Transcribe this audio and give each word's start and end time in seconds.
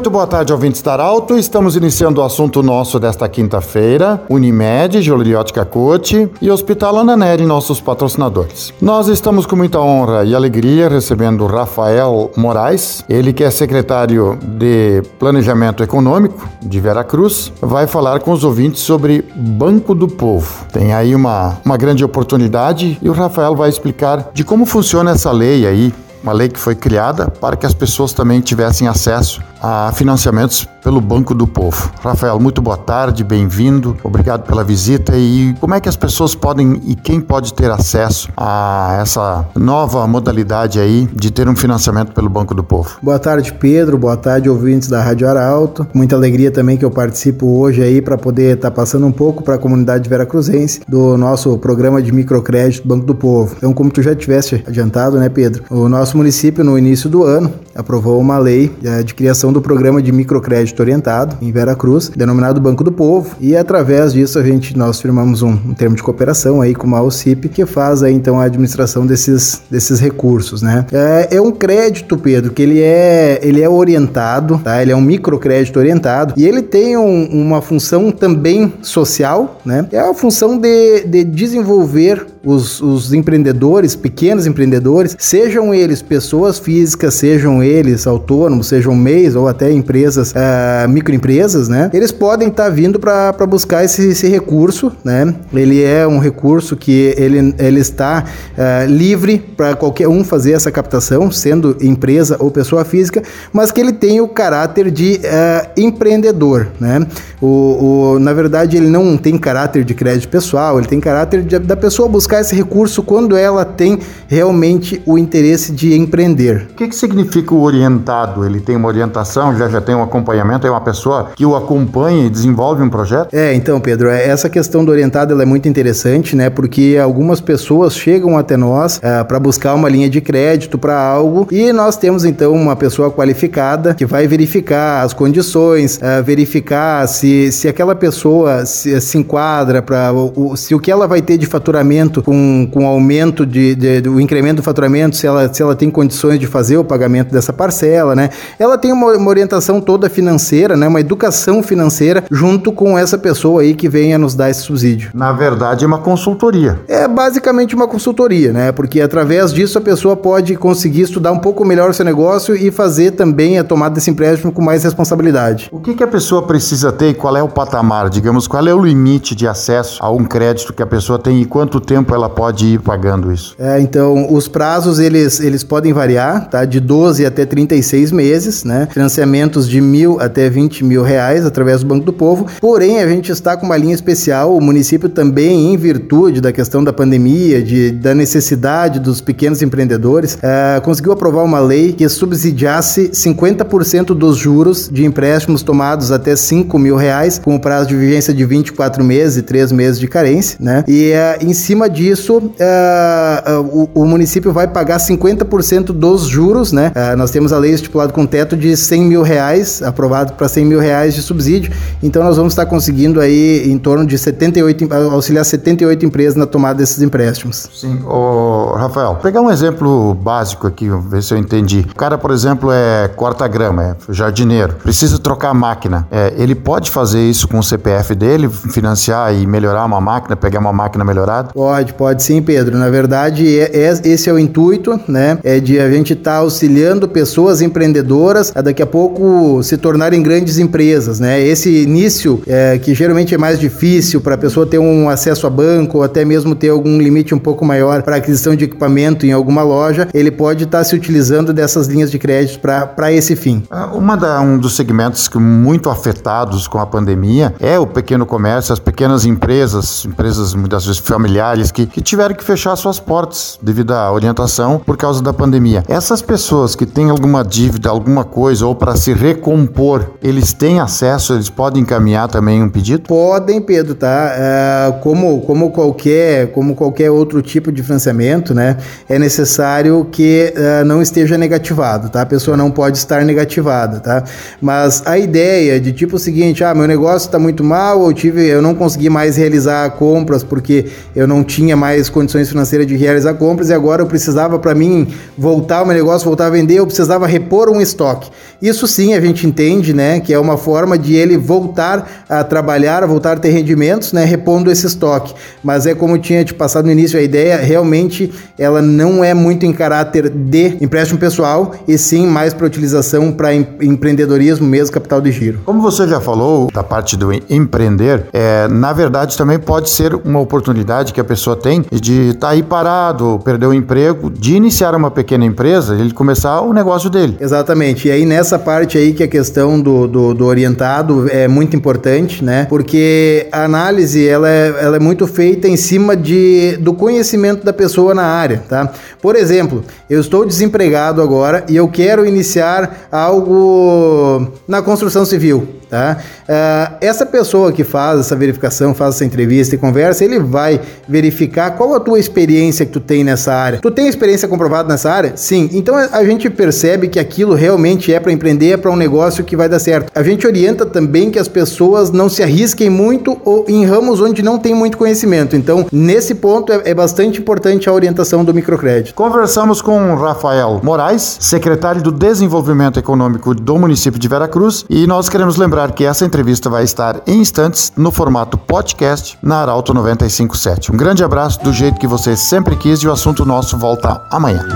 Muito 0.00 0.08
boa 0.08 0.26
tarde, 0.26 0.50
ouvintes 0.50 0.80
da 0.80 0.94
Alto. 0.98 1.36
Estamos 1.36 1.76
iniciando 1.76 2.22
o 2.22 2.24
assunto 2.24 2.62
nosso 2.62 2.98
desta 2.98 3.28
quinta-feira. 3.28 4.22
Unimed, 4.30 5.02
Joliriótica 5.02 5.62
Cote 5.62 6.26
e 6.40 6.50
Hospital 6.50 6.96
Ananeri, 6.96 7.44
nossos 7.44 7.82
patrocinadores. 7.82 8.72
Nós 8.80 9.08
estamos 9.08 9.44
com 9.44 9.56
muita 9.56 9.78
honra 9.78 10.24
e 10.24 10.34
alegria 10.34 10.88
recebendo 10.88 11.44
Rafael 11.44 12.30
Moraes, 12.34 13.04
ele 13.10 13.30
que 13.34 13.44
é 13.44 13.50
secretário 13.50 14.38
de 14.42 15.02
Planejamento 15.18 15.82
Econômico 15.82 16.48
de 16.62 16.80
Veracruz, 16.80 17.52
vai 17.60 17.86
falar 17.86 18.20
com 18.20 18.32
os 18.32 18.42
ouvintes 18.42 18.80
sobre 18.80 19.22
Banco 19.36 19.94
do 19.94 20.08
Povo. 20.08 20.64
Tem 20.72 20.94
aí 20.94 21.14
uma, 21.14 21.58
uma 21.62 21.76
grande 21.76 22.02
oportunidade 22.02 22.98
e 23.02 23.10
o 23.10 23.12
Rafael 23.12 23.54
vai 23.54 23.68
explicar 23.68 24.30
de 24.32 24.44
como 24.44 24.64
funciona 24.64 25.10
essa 25.10 25.30
lei 25.30 25.66
aí 25.66 25.92
uma 26.22 26.32
lei 26.32 26.48
que 26.48 26.58
foi 26.58 26.74
criada 26.74 27.28
para 27.28 27.56
que 27.56 27.66
as 27.66 27.74
pessoas 27.74 28.12
também 28.12 28.40
tivessem 28.40 28.86
acesso 28.86 29.42
a 29.62 29.92
financiamentos 29.94 30.66
pelo 30.82 31.00
Banco 31.00 31.34
do 31.34 31.46
Povo. 31.46 31.92
Rafael, 32.02 32.38
muito 32.40 32.62
boa 32.62 32.76
tarde, 32.76 33.22
bem-vindo, 33.22 33.96
obrigado 34.02 34.46
pela 34.46 34.64
visita 34.64 35.12
e 35.16 35.54
como 35.60 35.74
é 35.74 35.80
que 35.80 35.88
as 35.88 35.96
pessoas 35.96 36.34
podem 36.34 36.80
e 36.86 36.94
quem 36.94 37.20
pode 37.20 37.52
ter 37.52 37.70
acesso 37.70 38.28
a 38.36 38.98
essa 39.00 39.46
nova 39.54 40.06
modalidade 40.06 40.80
aí 40.80 41.08
de 41.12 41.30
ter 41.30 41.48
um 41.48 41.54
financiamento 41.54 42.12
pelo 42.12 42.28
Banco 42.28 42.54
do 42.54 42.64
Povo? 42.64 42.98
Boa 43.02 43.18
tarde, 43.18 43.52
Pedro, 43.52 43.98
boa 43.98 44.16
tarde, 44.16 44.48
ouvintes 44.48 44.88
da 44.88 45.02
Rádio 45.02 45.28
Arauto. 45.28 45.86
Muita 45.92 46.16
alegria 46.16 46.50
também 46.50 46.76
que 46.76 46.84
eu 46.84 46.90
participo 46.90 47.46
hoje 47.58 47.82
aí 47.82 48.00
para 48.00 48.16
poder 48.16 48.56
estar 48.56 48.70
tá 48.70 48.74
passando 48.74 49.06
um 49.06 49.12
pouco 49.12 49.42
para 49.42 49.56
a 49.56 49.58
comunidade 49.58 50.08
veracruzense 50.08 50.80
do 50.88 51.16
nosso 51.16 51.58
programa 51.58 52.02
de 52.02 52.12
microcrédito 52.12 52.86
Banco 52.86 53.04
do 53.04 53.14
Povo. 53.14 53.54
Então, 53.56 53.72
como 53.72 53.90
tu 53.90 54.02
já 54.02 54.14
tivesse 54.14 54.64
adiantado, 54.66 55.18
né, 55.18 55.28
Pedro, 55.28 55.64
o 55.70 55.88
nosso 55.88 56.16
município 56.16 56.64
no 56.64 56.78
início 56.78 57.08
do 57.10 57.24
ano 57.24 57.52
aprovou 57.74 58.18
uma 58.18 58.38
lei 58.38 58.72
eh, 58.82 59.02
de 59.02 59.14
criação 59.14 59.49
do 59.52 59.60
programa 59.60 60.02
de 60.02 60.12
microcrédito 60.12 60.82
orientado 60.82 61.36
em 61.40 61.50
Veracruz, 61.50 62.08
denominado 62.08 62.60
Banco 62.60 62.84
do 62.84 62.92
Povo, 62.92 63.36
e 63.40 63.56
através 63.56 64.12
disso 64.12 64.38
a 64.38 64.42
gente 64.42 64.76
nós 64.76 65.00
firmamos 65.00 65.42
um, 65.42 65.52
um 65.52 65.74
termo 65.74 65.96
de 65.96 66.02
cooperação 66.02 66.60
aí 66.60 66.74
com 66.74 66.94
a 66.94 67.02
OCIP 67.02 67.48
que 67.48 67.66
faz 67.66 68.02
aí 68.02 68.14
então 68.14 68.40
a 68.40 68.44
administração 68.44 69.06
desses, 69.06 69.62
desses 69.70 70.00
recursos, 70.00 70.62
né? 70.62 70.86
É, 70.92 71.36
é 71.36 71.40
um 71.40 71.50
crédito, 71.50 72.16
Pedro, 72.16 72.52
que 72.52 72.62
ele 72.62 72.80
é 72.80 73.38
ele 73.42 73.60
é 73.62 73.68
orientado, 73.68 74.58
tá? 74.58 74.80
Ele 74.82 74.92
é 74.92 74.96
um 74.96 75.00
microcrédito 75.00 75.78
orientado 75.78 76.34
e 76.36 76.46
ele 76.46 76.62
tem 76.62 76.96
um, 76.96 77.24
uma 77.26 77.62
função 77.62 78.10
também 78.10 78.72
social, 78.82 79.60
né? 79.64 79.86
É 79.92 80.00
a 80.00 80.14
função 80.14 80.58
de, 80.58 81.04
de 81.04 81.24
desenvolver 81.24 82.26
os, 82.44 82.80
os 82.80 83.12
empreendedores, 83.12 83.94
pequenos 83.94 84.46
empreendedores, 84.46 85.16
sejam 85.18 85.74
eles 85.74 86.00
pessoas 86.00 86.58
físicas, 86.58 87.14
sejam 87.14 87.62
eles 87.62 88.06
autônomos, 88.06 88.68
sejam 88.68 88.94
MEIs 88.94 89.36
ou 89.36 89.46
até 89.46 89.70
empresas, 89.70 90.32
uh, 90.32 90.88
microempresas, 90.88 91.68
né? 91.68 91.90
Eles 91.92 92.10
podem 92.10 92.48
estar 92.48 92.64
tá 92.64 92.70
vindo 92.70 92.98
para 92.98 93.46
buscar 93.46 93.84
esse, 93.84 94.08
esse, 94.08 94.28
recurso, 94.28 94.92
né? 95.04 95.34
Ele 95.52 95.82
é 95.82 96.06
um 96.06 96.18
recurso 96.18 96.76
que 96.76 97.14
ele, 97.16 97.54
ele 97.58 97.80
está 97.80 98.24
uh, 98.24 98.90
livre 98.90 99.38
para 99.38 99.74
qualquer 99.74 100.08
um 100.08 100.24
fazer 100.24 100.52
essa 100.52 100.70
captação, 100.70 101.30
sendo 101.30 101.76
empresa 101.80 102.36
ou 102.38 102.50
pessoa 102.50 102.84
física, 102.84 103.22
mas 103.52 103.70
que 103.70 103.80
ele 103.80 103.92
tem 103.92 104.20
o 104.20 104.28
caráter 104.28 104.90
de 104.90 105.20
uh, 105.24 105.80
empreendedor, 105.80 106.68
né? 106.80 107.06
O, 107.40 108.14
o, 108.14 108.18
na 108.18 108.32
verdade, 108.32 108.76
ele 108.76 108.88
não 108.88 109.16
tem 109.16 109.36
caráter 109.36 109.84
de 109.84 109.94
crédito 109.94 110.28
pessoal, 110.28 110.78
ele 110.78 110.86
tem 110.86 111.00
caráter 111.00 111.42
de, 111.42 111.58
da 111.58 111.76
pessoa 111.76 112.08
buscar 112.08 112.29
esse 112.38 112.54
recurso 112.54 113.02
quando 113.02 113.36
ela 113.36 113.64
tem 113.64 113.98
realmente 114.28 115.02
o 115.04 115.18
interesse 115.18 115.72
de 115.72 115.96
empreender. 115.96 116.68
O 116.70 116.74
que, 116.74 116.88
que 116.88 116.94
significa 116.94 117.54
o 117.54 117.62
orientado? 117.62 118.44
Ele 118.44 118.60
tem 118.60 118.76
uma 118.76 118.86
orientação, 118.86 119.56
já, 119.56 119.68
já 119.68 119.80
tem 119.80 119.94
um 119.94 120.02
acompanhamento, 120.02 120.66
é 120.66 120.70
uma 120.70 120.80
pessoa 120.80 121.30
que 121.34 121.44
o 121.44 121.56
acompanha 121.56 122.26
e 122.26 122.30
desenvolve 122.30 122.82
um 122.82 122.88
projeto? 122.88 123.34
É, 123.34 123.54
então, 123.54 123.80
Pedro, 123.80 124.08
é, 124.08 124.28
essa 124.28 124.48
questão 124.48 124.84
do 124.84 124.92
orientado 124.92 125.40
é 125.40 125.44
muito 125.44 125.68
interessante, 125.68 126.36
né? 126.36 126.50
Porque 126.50 126.98
algumas 127.02 127.40
pessoas 127.40 127.94
chegam 127.96 128.38
até 128.38 128.56
nós 128.56 129.00
é, 129.02 129.24
para 129.24 129.40
buscar 129.40 129.74
uma 129.74 129.88
linha 129.88 130.08
de 130.08 130.20
crédito 130.20 130.78
para 130.78 130.96
algo 130.96 131.48
e 131.50 131.72
nós 131.72 131.96
temos 131.96 132.24
então 132.24 132.52
uma 132.52 132.76
pessoa 132.76 133.10
qualificada 133.10 133.94
que 133.94 134.06
vai 134.06 134.28
verificar 134.28 135.02
as 135.02 135.12
condições, 135.12 135.98
é, 136.02 136.22
verificar 136.22 137.08
se 137.08 137.40
se, 137.50 137.68
aquela 137.68 137.94
pessoa 137.94 138.66
se, 138.66 139.00
se 139.00 139.18
enquadra 139.18 139.80
para 139.80 140.10
se 140.56 140.74
o 140.74 140.80
que 140.80 140.90
ela 140.90 141.06
vai 141.06 141.22
ter 141.22 141.38
de 141.38 141.46
faturamento 141.46 142.19
com, 142.22 142.68
com 142.70 142.86
aumento 142.86 143.44
de, 143.44 143.74
de, 143.74 144.00
do 144.00 144.20
incremento 144.20 144.56
do 144.56 144.62
faturamento, 144.62 145.16
se 145.16 145.26
ela, 145.26 145.52
se 145.52 145.62
ela 145.62 145.74
tem 145.74 145.90
condições 145.90 146.38
de 146.38 146.46
fazer 146.46 146.76
o 146.76 146.84
pagamento 146.84 147.32
dessa 147.32 147.52
parcela, 147.52 148.14
né? 148.14 148.30
Ela 148.58 148.76
tem 148.78 148.92
uma, 148.92 149.16
uma 149.16 149.28
orientação 149.28 149.80
toda 149.80 150.08
financeira, 150.08 150.76
né? 150.76 150.88
Uma 150.88 151.00
educação 151.00 151.62
financeira 151.62 152.24
junto 152.30 152.72
com 152.72 152.98
essa 152.98 153.18
pessoa 153.18 153.62
aí 153.62 153.74
que 153.74 153.88
venha 153.88 154.18
nos 154.18 154.34
dar 154.34 154.50
esse 154.50 154.62
subsídio. 154.62 155.10
Na 155.14 155.32
verdade, 155.32 155.84
é 155.84 155.86
uma 155.86 155.98
consultoria. 155.98 156.80
É 156.88 157.06
basicamente 157.06 157.74
uma 157.74 157.86
consultoria, 157.86 158.52
né? 158.52 158.72
Porque 158.72 159.00
através 159.00 159.52
disso 159.52 159.78
a 159.78 159.80
pessoa 159.80 160.16
pode 160.16 160.56
conseguir 160.56 161.02
estudar 161.02 161.32
um 161.32 161.38
pouco 161.38 161.64
melhor 161.64 161.90
o 161.90 161.94
seu 161.94 162.04
negócio 162.04 162.54
e 162.54 162.70
fazer 162.70 163.12
também 163.12 163.58
a 163.58 163.64
tomada 163.64 163.94
desse 163.94 164.10
empréstimo 164.10 164.52
com 164.52 164.62
mais 164.62 164.84
responsabilidade. 164.84 165.68
O 165.72 165.80
que, 165.80 165.94
que 165.94 166.02
a 166.02 166.08
pessoa 166.08 166.42
precisa 166.42 166.92
ter 166.92 167.14
qual 167.14 167.36
é 167.36 167.42
o 167.42 167.48
patamar, 167.48 168.08
digamos, 168.08 168.46
qual 168.46 168.66
é 168.66 168.74
o 168.74 168.82
limite 168.82 169.34
de 169.34 169.46
acesso 169.46 169.98
a 170.02 170.10
um 170.10 170.24
crédito 170.24 170.72
que 170.72 170.82
a 170.82 170.86
pessoa 170.86 171.18
tem 171.18 171.40
e 171.40 171.44
quanto 171.44 171.80
tempo 171.80 172.09
ela 172.14 172.28
pode 172.28 172.66
ir 172.66 172.80
pagando 172.80 173.32
isso? 173.32 173.54
É, 173.58 173.80
então, 173.80 174.32
os 174.32 174.48
prazos 174.48 174.98
eles, 174.98 175.40
eles 175.40 175.62
podem 175.64 175.92
variar, 175.92 176.48
tá? 176.48 176.64
De 176.64 176.80
12 176.80 177.24
até 177.24 177.44
36 177.44 178.12
meses, 178.12 178.64
né? 178.64 178.88
Financiamentos 178.90 179.68
de 179.68 179.80
mil 179.80 180.20
até 180.20 180.48
20 180.48 180.84
mil 180.84 181.02
reais 181.02 181.44
através 181.44 181.80
do 181.80 181.86
Banco 181.86 182.04
do 182.04 182.12
Povo. 182.12 182.46
Porém, 182.60 183.00
a 183.00 183.08
gente 183.08 183.30
está 183.30 183.56
com 183.56 183.66
uma 183.66 183.76
linha 183.76 183.94
especial, 183.94 184.56
o 184.56 184.60
município 184.60 185.08
também, 185.08 185.72
em 185.72 185.76
virtude 185.76 186.40
da 186.40 186.52
questão 186.52 186.82
da 186.82 186.92
pandemia, 186.92 187.62
de, 187.62 187.90
da 187.92 188.14
necessidade 188.14 189.00
dos 189.00 189.20
pequenos 189.20 189.62
empreendedores, 189.62 190.38
é, 190.42 190.80
conseguiu 190.80 191.12
aprovar 191.12 191.44
uma 191.44 191.60
lei 191.60 191.92
que 191.92 192.08
subsidiasse 192.08 193.10
50% 193.10 194.06
dos 194.14 194.36
juros 194.36 194.88
de 194.90 195.04
empréstimos 195.04 195.62
tomados 195.62 196.10
até 196.10 196.34
5 196.34 196.78
mil 196.78 196.96
reais 196.96 197.38
com 197.38 197.54
o 197.54 197.60
prazo 197.60 197.88
de 197.88 197.96
vigência 197.96 198.32
de 198.32 198.44
24 198.44 199.02
meses 199.04 199.38
e 199.38 199.42
3 199.42 199.72
meses 199.72 200.00
de 200.00 200.08
carência, 200.08 200.56
né? 200.60 200.84
E 200.86 201.12
uh, 201.12 201.44
em 201.44 201.52
cima 201.52 201.88
disso, 202.00 202.38
uh, 202.38 203.60
uh, 203.60 203.90
o, 203.94 204.02
o, 204.02 204.06
município 204.06 204.52
vai 204.52 204.66
pagar 204.66 204.98
50% 204.98 205.92
dos 205.92 206.22
juros, 206.22 206.72
né? 206.72 206.92
nós 207.16 207.30
temos 207.30 207.52
a 207.52 207.58
lei 207.58 207.72
estipulada 207.72 208.12
com 208.12 208.24
teto 208.24 208.56
de 208.56 208.76
100 208.76 209.02
mil 209.02 209.22
reais, 209.22 209.82
aprovado 209.82 210.32
para 210.32 210.48
100 210.48 210.64
mil 210.64 210.80
reais 210.80 211.14
de 211.14 211.22
subsídio, 211.22 211.72
então 212.02 212.24
nós 212.24 212.36
vamos 212.36 212.52
estar 212.52 212.64
conseguindo 212.66 213.20
aí 213.20 213.70
em 213.70 213.78
torno 213.78 214.06
de 214.06 214.16
78, 214.16 214.88
auxiliar 215.12 215.44
78 215.44 216.06
empresas 216.06 216.34
na 216.34 216.46
tomada 216.46 216.78
desses 216.78 217.02
empréstimos. 217.02 217.68
Sim, 217.74 218.00
Ô, 218.06 218.72
Rafael, 218.76 219.16
pegar 219.16 219.42
um 219.42 219.50
exemplo 219.50 220.14
básico 220.14 220.66
aqui, 220.66 220.88
ver 221.08 221.22
se 221.22 221.34
eu 221.34 221.38
entendi. 221.38 221.86
O 221.90 221.94
cara, 221.94 222.16
por 222.16 222.30
exemplo, 222.30 222.70
é 222.72 223.08
corta 223.08 223.46
grama, 223.46 223.84
é 223.84 223.96
jardineiro, 224.08 224.74
precisa 224.82 225.18
trocar 225.18 225.50
a 225.50 225.54
máquina, 225.54 226.06
é, 226.10 226.32
ele 226.36 226.54
pode 226.54 226.90
fazer 226.90 227.20
isso 227.20 227.46
com 227.46 227.58
o 227.58 227.62
CPF 227.62 228.14
dele, 228.14 228.48
financiar 228.48 229.34
e 229.34 229.46
melhorar 229.46 229.84
uma 229.84 230.00
máquina, 230.00 230.36
pegar 230.36 230.60
uma 230.60 230.72
máquina 230.72 231.04
melhorada? 231.04 231.50
Pode, 231.52 231.89
pode 231.94 232.22
sim, 232.22 232.42
Pedro. 232.42 232.76
Na 232.76 232.88
verdade, 232.88 233.58
é, 233.58 233.70
é, 233.72 234.00
esse 234.04 234.28
é 234.28 234.32
o 234.32 234.38
intuito, 234.38 234.98
né? 235.08 235.38
É 235.42 235.60
de 235.60 235.78
a 235.78 235.90
gente 235.90 236.12
estar 236.12 236.32
tá 236.32 236.36
auxiliando 236.38 237.08
pessoas 237.08 237.60
empreendedoras 237.62 238.52
a 238.54 238.60
daqui 238.60 238.82
a 238.82 238.86
pouco 238.86 239.62
se 239.62 239.76
tornarem 239.76 240.22
grandes 240.22 240.58
empresas, 240.58 241.20
né? 241.20 241.40
Esse 241.40 241.82
início, 241.82 242.42
é, 242.46 242.78
que 242.78 242.94
geralmente 242.94 243.34
é 243.34 243.38
mais 243.38 243.58
difícil 243.58 244.20
para 244.20 244.34
a 244.34 244.38
pessoa 244.38 244.66
ter 244.66 244.78
um 244.78 245.08
acesso 245.08 245.46
a 245.46 245.50
banco 245.50 245.98
ou 245.98 246.04
até 246.04 246.24
mesmo 246.24 246.54
ter 246.54 246.68
algum 246.68 246.98
limite 246.98 247.34
um 247.34 247.38
pouco 247.38 247.64
maior 247.64 248.02
para 248.02 248.16
aquisição 248.16 248.54
de 248.54 248.64
equipamento 248.64 249.26
em 249.26 249.32
alguma 249.32 249.62
loja, 249.62 250.08
ele 250.12 250.30
pode 250.30 250.64
estar 250.64 250.78
tá 250.78 250.84
se 250.84 250.94
utilizando 250.94 251.52
dessas 251.52 251.86
linhas 251.86 252.10
de 252.10 252.18
crédito 252.18 252.60
para 252.60 253.12
esse 253.12 253.36
fim. 253.36 253.62
Ah, 253.70 253.90
uma 253.92 254.16
da, 254.16 254.40
um 254.40 254.58
dos 254.58 254.76
segmentos 254.76 255.28
que 255.28 255.38
muito 255.38 255.90
afetados 255.90 256.66
com 256.68 256.78
a 256.78 256.86
pandemia 256.86 257.54
é 257.60 257.78
o 257.78 257.86
pequeno 257.86 258.26
comércio, 258.26 258.72
as 258.72 258.78
pequenas 258.78 259.24
empresas, 259.24 260.04
empresas 260.04 260.54
muitas 260.54 260.84
vezes 260.86 261.00
familiares, 261.00 261.70
que 261.70 261.79
que, 261.86 261.86
que 261.86 262.00
tiveram 262.00 262.34
que 262.34 262.44
fechar 262.44 262.74
suas 262.76 262.98
portas 262.98 263.58
devido 263.62 263.92
à 263.92 264.10
orientação 264.12 264.78
por 264.78 264.96
causa 264.96 265.22
da 265.22 265.32
pandemia. 265.32 265.84
Essas 265.88 266.20
pessoas 266.22 266.74
que 266.74 266.84
têm 266.84 267.10
alguma 267.10 267.44
dívida, 267.44 267.88
alguma 267.88 268.24
coisa, 268.24 268.66
ou 268.66 268.74
para 268.74 268.96
se 268.96 269.12
recompor, 269.12 270.12
eles 270.22 270.52
têm 270.52 270.80
acesso, 270.80 271.34
eles 271.34 271.48
podem 271.48 271.82
encaminhar 271.82 272.28
também 272.28 272.62
um 272.62 272.68
pedido? 272.68 273.02
Podem, 273.06 273.60
Pedro, 273.60 273.94
tá? 273.94 274.32
É, 274.34 274.92
como, 275.02 275.40
como, 275.42 275.70
qualquer, 275.70 276.52
como 276.52 276.74
qualquer 276.74 277.10
outro 277.10 277.40
tipo 277.42 277.70
de 277.70 277.82
financiamento, 277.82 278.54
né? 278.54 278.76
É 279.08 279.18
necessário 279.18 280.06
que 280.10 280.52
uh, 280.56 280.84
não 280.84 281.00
esteja 281.00 281.36
negativado, 281.38 282.08
tá? 282.08 282.22
A 282.22 282.26
pessoa 282.26 282.56
não 282.56 282.70
pode 282.70 282.98
estar 282.98 283.24
negativada, 283.24 284.00
tá? 284.00 284.24
Mas 284.60 285.02
a 285.06 285.18
ideia 285.18 285.80
de 285.80 285.92
tipo 285.92 286.16
o 286.16 286.18
seguinte, 286.18 286.64
ah, 286.64 286.74
meu 286.74 286.86
negócio 286.86 287.26
está 287.26 287.38
muito 287.38 287.62
mal, 287.62 288.04
eu 288.04 288.12
tive, 288.12 288.46
eu 288.46 288.62
não 288.62 288.74
consegui 288.74 289.08
mais 289.08 289.36
realizar 289.36 289.90
compras 289.92 290.42
porque 290.42 290.86
eu 291.14 291.26
não 291.26 291.42
tinha 291.44 291.59
mais 291.76 292.08
condições 292.08 292.48
financeiras 292.48 292.86
de 292.86 292.96
realizar 292.96 293.34
compras 293.34 293.68
e 293.68 293.74
agora 293.74 294.02
eu 294.02 294.06
precisava 294.06 294.58
para 294.58 294.74
mim 294.74 295.08
voltar 295.36 295.82
o 295.82 295.86
meu 295.86 295.94
negócio, 295.94 296.26
voltar 296.26 296.46
a 296.46 296.50
vender, 296.50 296.76
eu 296.76 296.86
precisava 296.86 297.26
repor 297.26 297.68
um 297.68 297.80
estoque. 297.80 298.30
Isso 298.60 298.86
sim 298.86 299.14
a 299.14 299.20
gente 299.20 299.46
entende, 299.46 299.94
né, 299.94 300.20
que 300.20 300.32
é 300.34 300.38
uma 300.38 300.56
forma 300.56 300.98
de 300.98 301.14
ele 301.14 301.36
voltar 301.36 302.24
a 302.28 302.44
trabalhar, 302.44 303.06
voltar 303.06 303.36
a 303.36 303.40
ter 303.40 303.50
rendimentos, 303.50 304.12
né, 304.12 304.24
repondo 304.24 304.70
esse 304.70 304.86
estoque. 304.86 305.34
Mas 305.62 305.86
é 305.86 305.94
como 305.94 306.16
eu 306.16 306.20
tinha 306.20 306.44
te 306.44 306.52
passado 306.52 306.84
no 306.84 306.92
início, 306.92 307.18
a 307.18 307.22
ideia 307.22 307.56
realmente 307.56 308.32
ela 308.58 308.82
não 308.82 309.24
é 309.24 309.32
muito 309.32 309.64
em 309.64 309.72
caráter 309.72 310.28
de 310.28 310.76
empréstimo 310.80 311.18
pessoal 311.18 311.74
e 311.88 311.96
sim 311.96 312.26
mais 312.26 312.52
para 312.52 312.66
utilização 312.66 313.32
para 313.32 313.54
em, 313.54 313.66
empreendedorismo 313.80 314.66
mesmo, 314.66 314.92
capital 314.92 315.20
de 315.20 315.32
giro. 315.32 315.60
Como 315.64 315.80
você 315.80 316.06
já 316.06 316.20
falou 316.20 316.68
da 316.72 316.82
parte 316.82 317.16
do 317.16 317.32
empreender, 317.32 318.26
é, 318.32 318.68
na 318.68 318.92
verdade 318.92 319.36
também 319.36 319.58
pode 319.58 319.88
ser 319.90 320.14
uma 320.14 320.40
oportunidade 320.40 321.12
que 321.12 321.20
a 321.20 321.24
pessoa 321.50 321.56
tem 321.56 321.84
de 321.90 322.30
estar 322.30 322.48
tá 322.48 322.48
aí 322.50 322.62
parado, 322.62 323.40
perder 323.44 323.66
o 323.66 323.74
emprego, 323.74 324.30
de 324.30 324.54
iniciar 324.54 324.94
uma 324.94 325.10
pequena 325.10 325.44
empresa, 325.44 325.94
ele 325.94 326.12
começar 326.12 326.60
o 326.60 326.72
negócio 326.72 327.10
dele. 327.10 327.36
Exatamente. 327.40 328.08
E 328.08 328.10
aí 328.10 328.24
nessa 328.24 328.58
parte 328.58 328.98
aí 328.98 329.12
que 329.12 329.22
a 329.22 329.28
questão 329.28 329.80
do, 329.80 330.06
do, 330.06 330.34
do 330.34 330.46
orientado 330.46 331.28
é 331.30 331.48
muito 331.48 331.76
importante, 331.76 332.44
né? 332.44 332.66
Porque 332.68 333.48
a 333.50 333.64
análise 333.64 334.26
ela 334.26 334.48
é, 334.48 334.74
ela 334.80 334.96
é 334.96 335.00
muito 335.00 335.26
feita 335.26 335.68
em 335.68 335.76
cima 335.76 336.16
de, 336.16 336.76
do 336.78 336.92
conhecimento 336.94 337.64
da 337.64 337.72
pessoa 337.72 338.14
na 338.14 338.24
área, 338.24 338.62
tá? 338.68 338.92
Por 339.20 339.36
exemplo, 339.36 339.84
eu 340.08 340.20
estou 340.20 340.44
desempregado 340.44 341.22
agora 341.22 341.64
e 341.68 341.76
eu 341.76 341.88
quero 341.88 342.26
iniciar 342.26 343.08
algo 343.10 344.48
na 344.66 344.82
construção 344.82 345.24
civil. 345.24 345.79
Tá? 345.90 346.18
Uh, 346.48 346.96
essa 347.00 347.26
pessoa 347.26 347.72
que 347.72 347.82
faz 347.82 348.20
essa 348.20 348.36
verificação, 348.36 348.94
faz 348.94 349.16
essa 349.16 349.24
entrevista 349.24 349.74
e 349.74 349.78
conversa, 349.78 350.24
ele 350.24 350.38
vai 350.38 350.80
verificar 351.08 351.72
qual 351.72 351.94
a 351.94 352.00
tua 352.00 352.20
experiência 352.20 352.86
que 352.86 352.92
tu 352.92 353.00
tem 353.00 353.24
nessa 353.24 353.52
área. 353.52 353.80
Tu 353.80 353.90
tem 353.90 354.06
experiência 354.06 354.46
comprovada 354.46 354.88
nessa 354.88 355.10
área? 355.10 355.32
Sim. 355.34 355.68
Então 355.72 355.96
a 355.96 356.24
gente 356.24 356.48
percebe 356.48 357.08
que 357.08 357.18
aquilo 357.18 357.54
realmente 357.54 358.14
é 358.14 358.20
para 358.20 358.30
empreender, 358.30 358.70
é 358.70 358.76
para 358.76 358.90
um 358.90 358.96
negócio 358.96 359.42
que 359.42 359.56
vai 359.56 359.68
dar 359.68 359.80
certo. 359.80 360.12
A 360.14 360.22
gente 360.22 360.46
orienta 360.46 360.86
também 360.86 361.28
que 361.28 361.40
as 361.40 361.48
pessoas 361.48 362.12
não 362.12 362.28
se 362.28 362.40
arrisquem 362.40 362.88
muito 362.88 363.36
ou 363.44 363.64
em 363.68 363.84
ramos 363.84 364.20
onde 364.20 364.42
não 364.42 364.58
tem 364.58 364.72
muito 364.72 364.96
conhecimento. 364.96 365.56
Então, 365.56 365.86
nesse 365.90 366.36
ponto 366.36 366.72
é, 366.72 366.82
é 366.90 366.94
bastante 366.94 367.40
importante 367.40 367.88
a 367.88 367.92
orientação 367.92 368.44
do 368.44 368.54
microcrédito. 368.54 369.14
Conversamos 369.14 369.82
com 369.82 370.14
Rafael 370.14 370.80
Moraes, 370.84 371.38
secretário 371.40 372.00
do 372.00 372.12
Desenvolvimento 372.12 372.98
Econômico 372.98 373.54
do 373.54 373.76
município 373.76 374.20
de 374.20 374.28
Veracruz, 374.28 374.84
e 374.88 375.04
nós 375.06 375.28
queremos 375.28 375.56
lembrar 375.56 375.79
lembrar 375.80 375.92
que 375.92 376.04
essa 376.04 376.24
entrevista 376.24 376.68
vai 376.68 376.84
estar 376.84 377.22
em 377.26 377.40
instantes 377.40 377.92
no 377.96 378.10
formato 378.10 378.58
podcast 378.58 379.38
na 379.42 379.62
Arauto 379.62 379.94
957. 379.94 380.92
Um 380.92 380.96
grande 380.96 381.24
abraço 381.24 381.62
do 381.62 381.72
jeito 381.72 381.98
que 381.98 382.06
você 382.06 382.36
sempre 382.36 382.76
quis 382.76 383.00
e 383.00 383.08
o 383.08 383.12
assunto 383.12 383.44
nosso 383.44 383.78
volta 383.78 384.22
amanhã. 384.30 384.66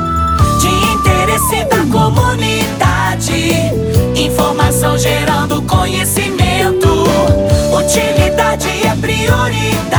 De 0.61 0.69
interesse 0.69 1.65
da 1.65 1.85
comunidade, 1.93 3.53
informação 4.17 4.97
gerando 4.97 5.61
conhecimento, 5.63 6.89
utilidade 7.77 8.69
é 8.87 8.97
prioridade 8.97 9.94